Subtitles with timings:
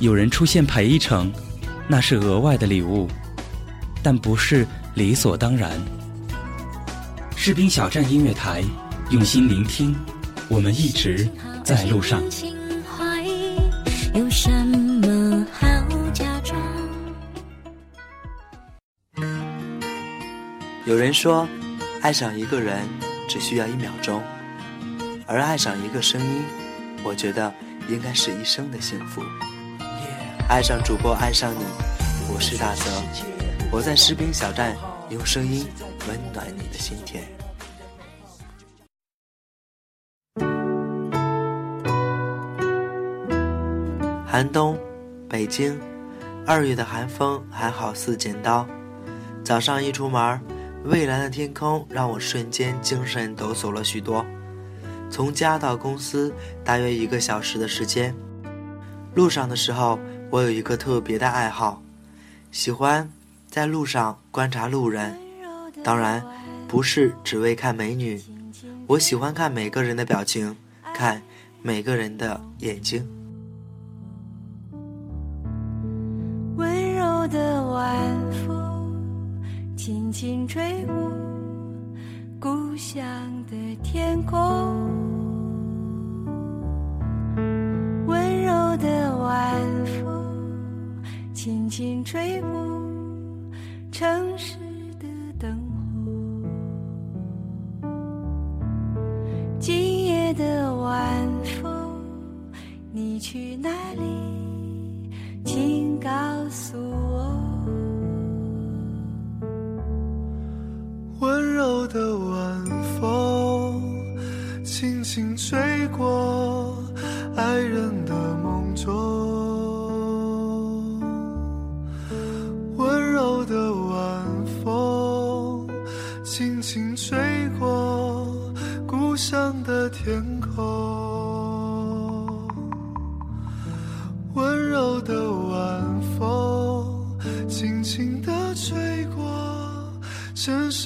[0.00, 1.32] 有人出现陪一程，
[1.88, 3.08] 那是额外的礼物，
[4.02, 5.72] 但不是理所当然。
[7.36, 8.62] 士兵小站音乐台，
[9.10, 9.94] 用心聆听，
[10.48, 11.28] 我们一直
[11.64, 12.22] 在路上。
[14.14, 15.66] 有什么好
[16.12, 16.60] 假装？
[20.86, 21.48] 有人说，
[22.02, 22.86] 爱上一个人。
[23.28, 24.22] 只需要一秒钟，
[25.26, 26.42] 而爱上一个声音，
[27.04, 27.52] 我觉得
[27.86, 29.22] 应该是一生的幸福。
[30.48, 31.62] 爱上主播，爱上你，
[32.32, 32.84] 我是大泽，
[33.70, 34.74] 我在士兵小站
[35.10, 35.66] 用声音
[36.08, 37.22] 温暖你的心田。
[44.26, 44.78] 寒冬，
[45.28, 45.78] 北京，
[46.46, 48.66] 二月的寒风还好似剪刀，
[49.44, 50.40] 早上一出门
[50.84, 54.24] 蔚蓝的天空让我瞬间精神抖擞了许多。
[55.10, 56.32] 从家到公司
[56.64, 58.14] 大约一个小时的时间。
[59.14, 59.98] 路上的时候，
[60.30, 61.82] 我有一个特别的爱好，
[62.50, 63.10] 喜欢
[63.48, 65.16] 在路上观察路人。
[65.82, 66.22] 当然，
[66.66, 68.20] 不是只为看美女，
[68.86, 70.54] 我喜欢看每个人的表情，
[70.94, 71.22] 看
[71.62, 73.06] 每个人的眼睛。
[76.56, 78.66] 温柔的晚风。
[79.76, 80.94] 轻轻吹过
[82.38, 83.02] 故乡
[83.50, 84.36] 的天空，
[88.06, 89.54] 温柔的晚
[89.86, 90.27] 风，
[91.78, 92.57] 轻吹过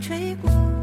[0.00, 0.79] 吹过。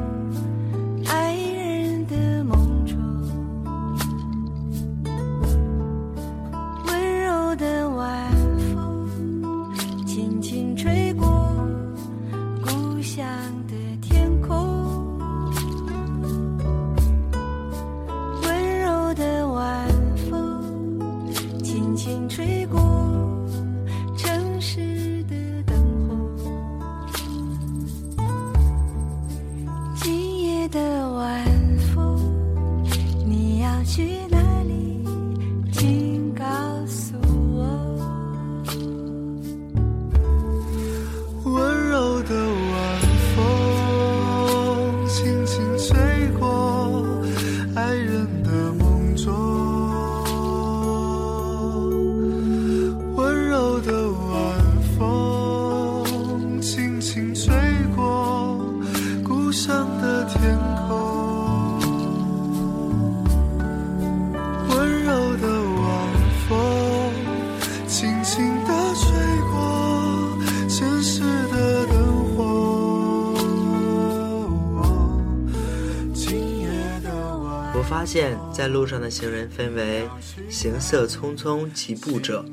[78.67, 80.07] 路上的行人分为
[80.49, 82.45] 行色匆匆疾步者、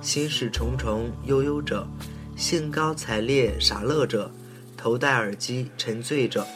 [0.00, 1.88] 心事重重悠悠者、
[2.36, 4.30] 兴高采烈傻乐者、
[4.76, 6.46] 头戴耳机沉醉者，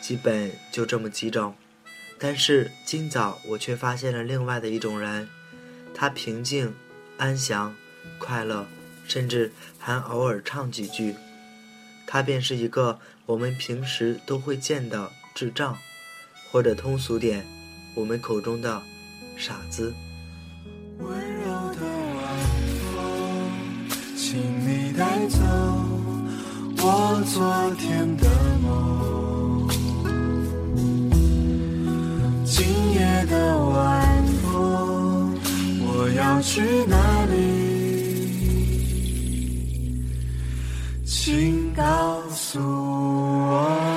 [0.00, 1.54] 基本就这么几种。
[2.18, 5.28] 但是今早我却发现了另外的一种人，
[5.94, 6.74] 他平静、
[7.16, 7.74] 安详、
[8.18, 8.66] 快乐，
[9.06, 11.14] 甚至还偶尔唱几句。
[12.06, 15.78] 他便是一个我们平时都会见的智障，
[16.50, 17.46] 或者通俗点，
[17.94, 18.82] 我们口中的
[19.36, 19.92] 傻子。
[20.98, 21.80] 温柔的
[22.16, 22.22] 晚
[22.94, 22.98] 风，
[24.16, 25.38] 请你带走
[26.78, 28.28] 我昨天的
[28.62, 29.68] 梦。
[32.44, 35.34] 今夜的晚风，
[35.80, 37.34] 我要去哪里？
[41.04, 43.89] 请告诉我。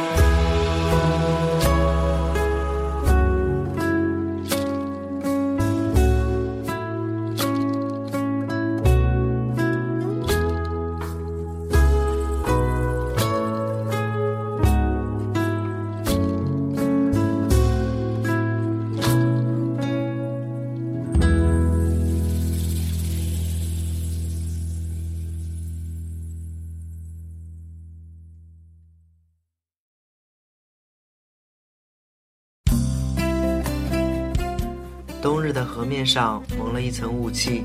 [36.04, 37.64] 面上蒙了一层雾气，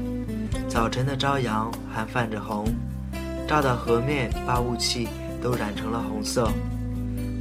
[0.69, 2.73] 早晨的朝阳还泛着红，
[3.49, 5.08] 照到河面，把雾气
[5.43, 6.49] 都染成了红色。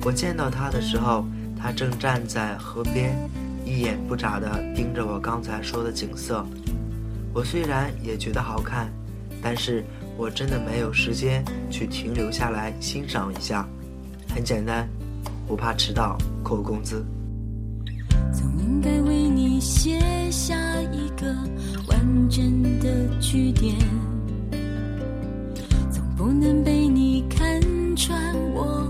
[0.04, 1.24] 我见到他的时候，
[1.56, 3.16] 他正站在河边，
[3.64, 6.44] 一眼不眨地盯着我刚才说的景色。
[7.32, 8.92] 我虽然也觉得好看，
[9.40, 9.86] 但是
[10.18, 13.68] 我真的没有时间去停留下来欣赏一下。
[14.34, 14.90] 很简单，
[15.48, 17.06] 不怕迟到扣工资。
[18.34, 19.17] 总应该为
[19.60, 20.00] 写
[20.32, 20.56] 下
[20.92, 21.28] 一个
[21.88, 23.76] 完整的句点，
[25.92, 27.62] 总不能被你看
[27.96, 28.90] 穿我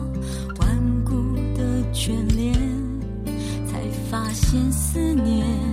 [0.59, 1.13] 顽固
[1.55, 2.53] 的眷恋，
[3.65, 3.79] 才
[4.09, 5.66] 发现思念。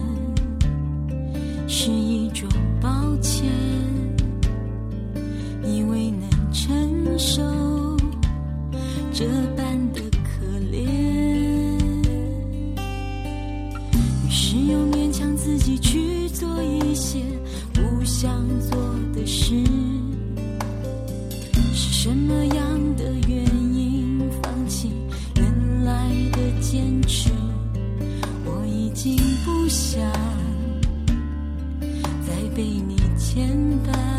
[22.05, 24.93] 什么样的原因放弃
[25.37, 27.31] 原来的坚持？
[28.45, 30.03] 我已经不想
[32.27, 33.49] 再被你牵
[33.87, 34.14] 绊，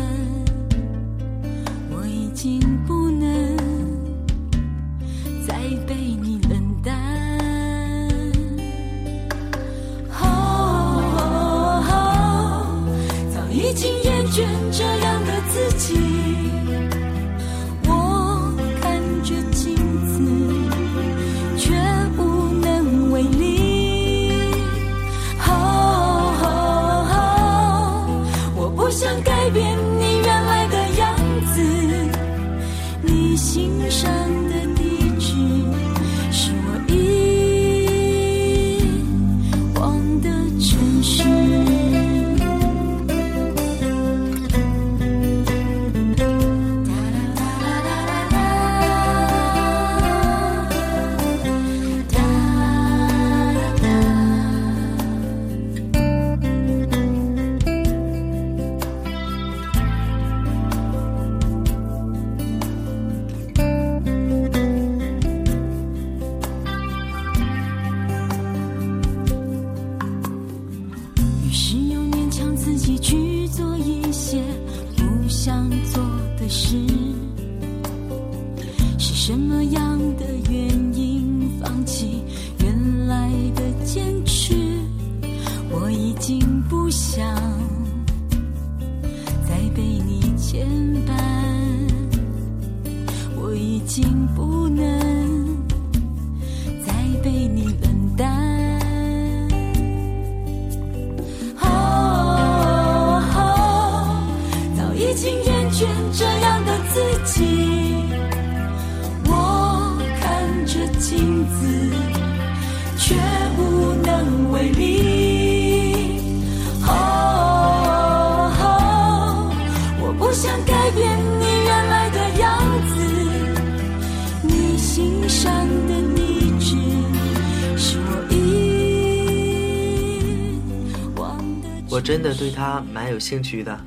[132.36, 133.78] 对他蛮有兴趣的，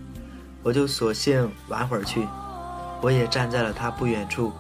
[0.63, 2.27] 我就索性玩会儿去。
[3.01, 4.51] 我也站在了他不远处，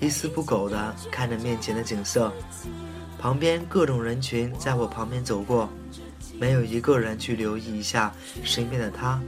[0.00, 2.32] 一丝不苟地看着面前的景色。
[3.18, 5.68] 旁边各种人群在我旁边走过，
[6.38, 8.12] 没有一个人去留意一下
[8.42, 9.20] 身边的他，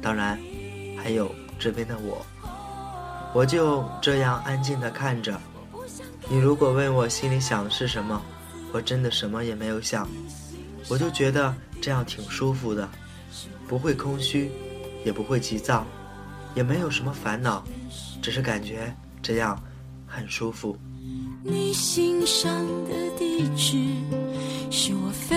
[0.00, 0.38] 当然，
[0.96, 2.24] 还有这边的我。
[3.34, 5.38] 我就这样安静地看着。
[6.28, 8.22] 你如果问我心里想的是什么，
[8.72, 10.08] 我真的什么也没有想，
[10.88, 12.88] 我就觉得这样挺舒服的，
[13.68, 14.50] 不会空虚，
[15.04, 15.86] 也不会急躁，
[16.54, 17.64] 也没有什么烦恼，
[18.22, 19.60] 只是感觉这样
[20.06, 20.76] 很舒服。
[21.42, 23.76] 你心上的地址
[24.70, 25.36] 是我飞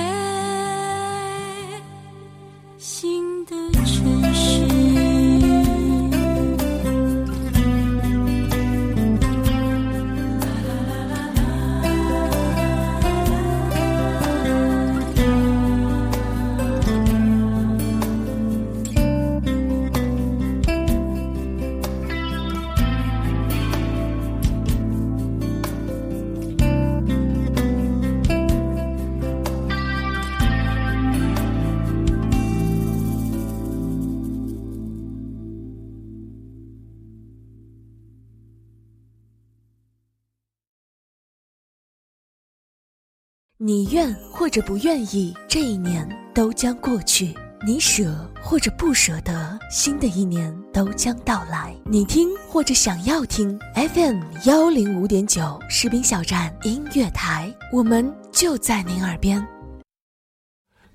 [43.67, 51.75] 你愿或者不愿意，这一年都将过去；你舍或者不舍得，新的一年都将到来。
[51.83, 59.45] 你听或者想要听 FM 幺零五点九士兵小站音乐台，我们就在您耳边。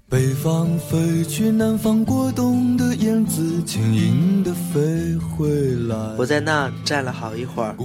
[0.09, 6.15] 北方飞去，南方过冬的燕子轻盈地飞回来。
[6.17, 7.77] 我在那站了好一会儿，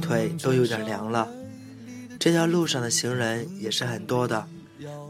[0.00, 1.28] 腿都有点凉了。
[2.22, 4.46] 这条路上的行人也是很多的。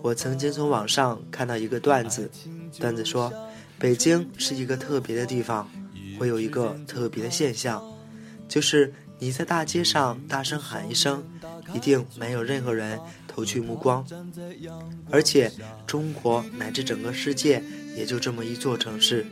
[0.00, 2.31] 我曾经从网上看到一个段子，
[2.81, 3.31] 段子说，
[3.78, 5.71] 北京是一个特别的地方，
[6.19, 7.85] 会有一个特别的现象，
[8.49, 11.23] 就是你在大街上大声喊一声，
[11.75, 14.02] 一定没有任何人投去目光。
[15.11, 15.52] 而且
[15.87, 17.62] 中国乃至整个世界
[17.95, 19.26] 也就这么一座城市。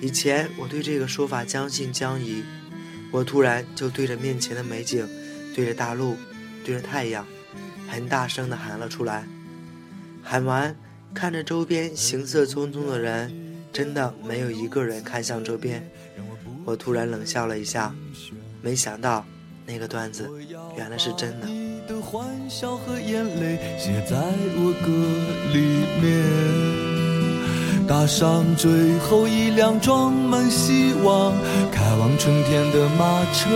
[0.00, 2.44] 以前我对这个说法将信将疑，
[3.10, 5.04] 我突然就对着面前的美景，
[5.52, 6.16] 对着大陆。
[6.66, 7.24] 对着太阳，
[7.88, 9.24] 很大声地喊了出来。
[10.20, 10.74] 喊完，
[11.14, 13.32] 看着周边行色匆匆的人，
[13.72, 15.88] 真的没有一个人看向这边。
[16.64, 17.94] 我突然冷笑了一下，
[18.60, 19.24] 没想到
[19.64, 20.28] 那个段子
[20.76, 21.46] 原来是真的。
[21.46, 24.16] 你的欢笑和眼泪写在
[24.56, 24.90] 我歌
[25.52, 31.32] 里面，搭上最后一辆装满希望、
[31.70, 33.46] 开往春天的马车。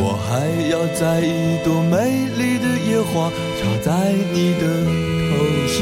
[0.00, 3.90] 我还要摘一朵美丽的野花，插在
[4.32, 4.62] 你的
[5.28, 5.34] 头
[5.66, 5.76] 上。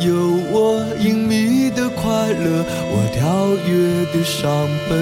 [0.00, 0.14] 有
[0.50, 2.02] 我隐秘的快
[2.32, 3.72] 乐，我跳跃
[4.12, 4.94] 的伤悲？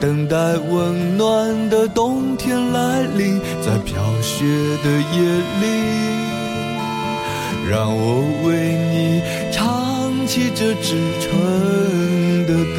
[0.00, 4.44] 等待温暖的冬天来临，在飘雪
[4.82, 5.18] 的夜
[5.60, 5.64] 里，
[7.70, 8.48] 让我为
[8.92, 9.20] 你
[9.52, 12.78] 唱起这支春的歌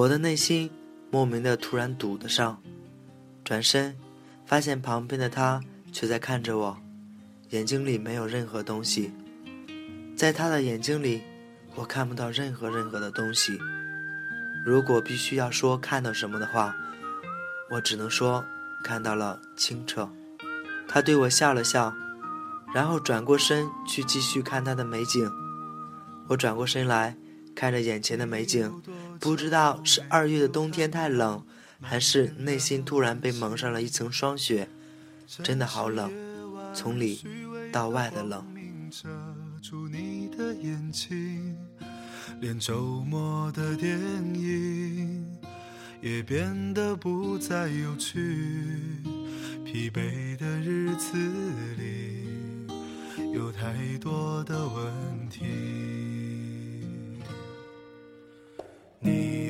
[0.00, 0.70] 我的内心
[1.10, 2.62] 莫名的突然堵得上，
[3.44, 3.94] 转身
[4.46, 5.60] 发现旁边的他
[5.92, 6.78] 却在看着我，
[7.50, 9.12] 眼睛里没有任何东西，
[10.16, 11.20] 在他的眼睛里，
[11.74, 13.58] 我看不到任何任何的东西。
[14.64, 16.74] 如果必须要说看到什么的话，
[17.70, 18.42] 我只能说
[18.82, 20.08] 看到了清澈。
[20.88, 21.92] 他对我笑了笑，
[22.74, 25.30] 然后转过身去继续看他的美景。
[26.28, 27.18] 我转过身来
[27.54, 28.82] 看着眼前的美景。
[29.20, 31.44] 不知道是二月的冬天太冷，
[31.82, 34.66] 还是内心突然被蒙上了一层霜雪，
[35.42, 36.10] 真的好冷，
[36.74, 37.22] 从里
[37.70, 38.42] 到外的冷。
[42.40, 44.00] 连周末的电
[44.34, 45.38] 影
[46.00, 48.18] 也变得不再有趣，
[49.66, 51.18] 疲惫的日子
[51.76, 52.24] 里
[53.34, 55.99] 有太多的问题。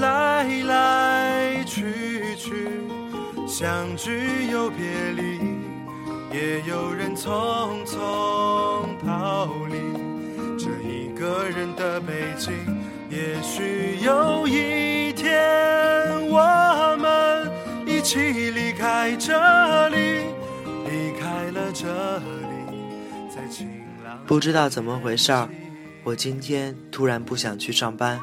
[0.00, 2.68] 来来去去，
[3.46, 5.38] 相聚又别离，
[6.32, 7.98] 也有人匆匆
[9.04, 9.76] 逃离
[10.58, 12.52] 这一个人的北京。
[13.10, 15.38] 也许有一天，
[16.28, 17.50] 我们
[17.86, 18.18] 一起
[18.50, 20.24] 离开这里，
[20.86, 23.68] 离开了这里，在晴
[24.04, 24.18] 朗。
[24.26, 25.48] 不知道怎么回事儿，
[26.04, 28.18] 我今天突然不想去上班。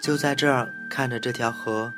[0.00, 1.92] 就在这儿看着这条河，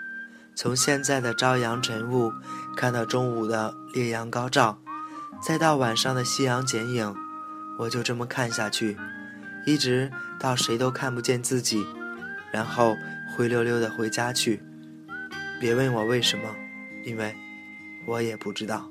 [0.56, 2.32] 从现在的朝阳晨雾
[2.76, 4.76] 看到中午的烈阳高照，
[5.40, 7.14] 再到晚上的夕阳剪影，
[7.78, 8.96] 我就这么看下去，
[9.64, 10.10] 一直
[10.40, 11.86] 到谁都看不见自己，
[12.52, 12.96] 然后
[13.36, 14.60] 灰溜溜的回家去。
[15.60, 16.44] 别问我为什么，
[17.04, 17.32] 因为
[18.04, 18.90] 我也不知道。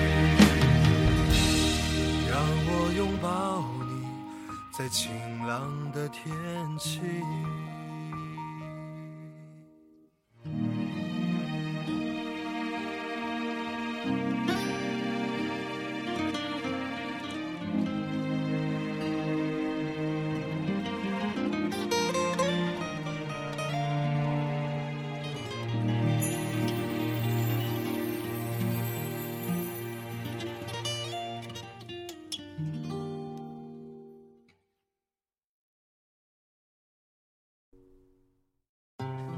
[4.81, 5.11] 在晴
[5.45, 5.81] 朗。
[5.91, 6.25] 的天
[6.79, 7.01] 气。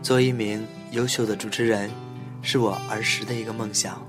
[0.03, 1.89] 做一名优秀的主持人，
[2.41, 4.05] 是我儿时的一个梦想，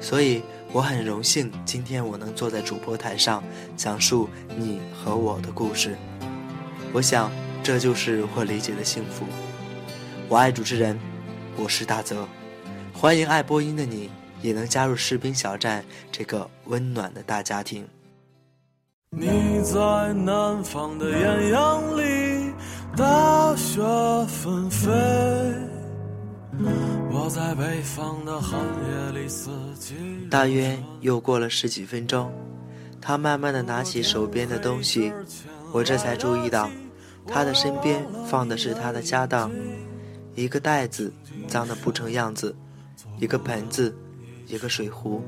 [0.00, 0.40] 所以
[0.72, 3.42] 我很荣幸今天我能坐在主播台上
[3.76, 5.96] 讲述你和我的故事。
[6.92, 7.32] 我想
[7.64, 9.26] 这就是我理解的幸福。
[10.28, 10.96] 我爱主持人，
[11.56, 12.24] 我是大泽，
[12.92, 14.08] 欢迎爱播音的你
[14.40, 17.84] 也能加入士兵小站这个温暖的大家庭。
[19.10, 19.26] 你
[19.64, 22.27] 在南方的艳阳里，
[22.98, 23.80] 大雪
[24.26, 24.90] 纷飞；
[27.12, 29.94] 我在北方的寒夜里，四季。
[30.28, 32.28] 大约又过了十几分钟，
[33.00, 35.12] 他慢慢的拿起手边的东西，
[35.72, 36.68] 我这才注意到，
[37.24, 39.48] 他的身边放的是他的家当，
[40.34, 41.12] 一个袋子
[41.46, 42.52] 脏的不成样子，
[43.20, 43.96] 一个盆子，
[44.48, 45.22] 一个水壶。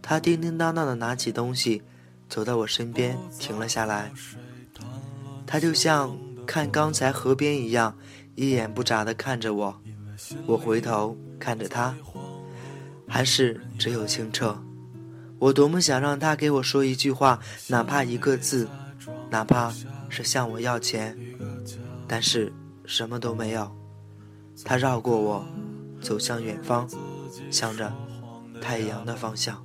[0.00, 1.82] 他叮叮当当的拿起东西。
[2.28, 4.12] 走到我身边，停了下来。
[5.44, 6.16] 他就像
[6.50, 7.96] 看刚才河边一样，
[8.34, 9.80] 一眼不眨地看着我。
[10.46, 11.94] 我回头看着他，
[13.06, 14.60] 还是只有清澈。
[15.38, 18.68] 我多么想让他给我说一句话，哪怕一个字，
[19.30, 19.72] 哪怕
[20.08, 21.16] 是向我要钱，
[22.08, 22.52] 但是
[22.84, 23.70] 什么都没有。
[24.64, 25.46] 他绕过我，
[26.02, 26.88] 走向远方，
[27.52, 27.92] 向着
[28.60, 29.64] 太阳的方向。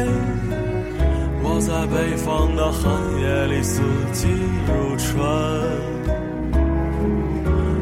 [1.81, 3.81] 在北方的寒夜里四
[4.13, 4.27] 季
[4.67, 5.17] 如春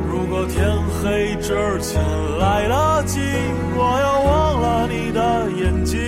[0.08, 2.02] 如果天黑之前
[2.38, 3.20] 来得及
[3.76, 6.00] 我要忘了你的眼睛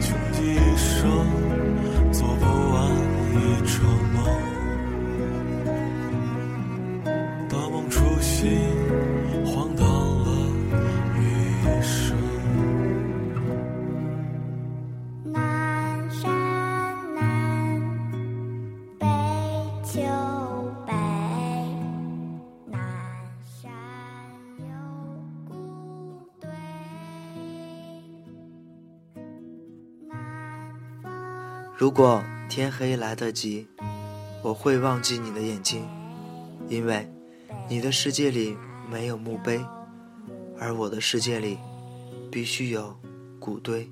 [0.00, 1.10] 穷极一生
[2.12, 2.86] 做不完
[3.32, 3.82] 一场
[4.14, 4.24] 梦
[7.48, 8.48] 大梦初醒
[31.82, 33.66] 如果天黑来得及，
[34.40, 35.84] 我会忘记你的眼睛，
[36.68, 37.12] 因为
[37.68, 38.56] 你的世界里
[38.88, 39.60] 没有墓碑，
[40.60, 41.58] 而我的世界里
[42.30, 42.96] 必须有
[43.40, 43.90] 谷堆。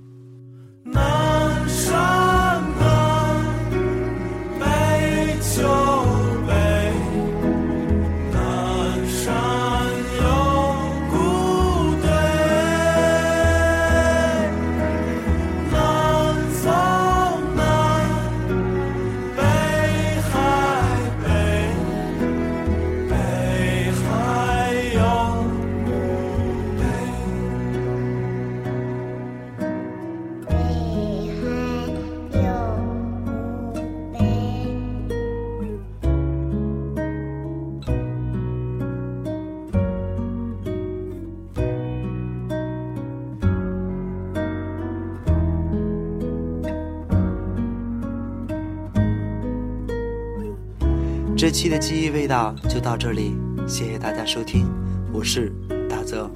[51.51, 53.35] 这期的记忆味道就到这里，
[53.67, 54.69] 谢谢大家收听，
[55.13, 55.53] 我是
[55.89, 56.31] 大泽。